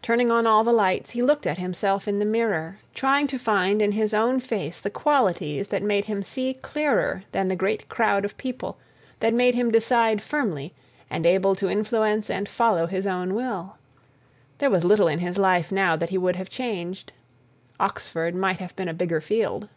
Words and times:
Turning 0.00 0.30
on 0.30 0.46
all 0.46 0.64
the 0.64 0.72
lights, 0.72 1.10
he 1.10 1.20
looked 1.20 1.46
at 1.46 1.58
himself 1.58 2.08
in 2.08 2.18
the 2.20 2.24
mirror, 2.24 2.78
trying 2.94 3.26
to 3.26 3.38
find 3.38 3.82
in 3.82 3.92
his 3.92 4.14
own 4.14 4.40
face 4.40 4.80
the 4.80 4.88
qualities 4.88 5.68
that 5.68 5.82
made 5.82 6.06
him 6.06 6.22
see 6.22 6.54
clearer 6.54 7.24
than 7.32 7.48
the 7.48 7.54
great 7.54 7.86
crowd 7.86 8.24
of 8.24 8.38
people, 8.38 8.78
that 9.20 9.34
made 9.34 9.54
him 9.54 9.70
decide 9.70 10.22
firmly, 10.22 10.72
and 11.10 11.26
able 11.26 11.54
to 11.54 11.68
influence 11.68 12.30
and 12.30 12.48
follow 12.48 12.86
his 12.86 13.06
own 13.06 13.34
will. 13.34 13.76
There 14.56 14.70
was 14.70 14.86
little 14.86 15.06
in 15.06 15.18
his 15.18 15.36
life 15.36 15.70
now 15.70 15.96
that 15.96 16.08
he 16.08 16.16
would 16.16 16.36
have 16.36 16.48
changed.... 16.48 17.12
Oxford 17.78 18.34
might 18.34 18.60
have 18.60 18.74
been 18.74 18.88
a 18.88 18.94
bigger 18.94 19.20
field. 19.20 19.68